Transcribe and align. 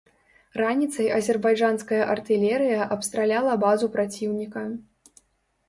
Раніцай 0.61 1.11
азербайджанская 1.17 1.99
артылерыя 2.15 2.81
абстраляла 2.97 3.53
базу 3.67 3.93
праціўніка. 3.99 4.67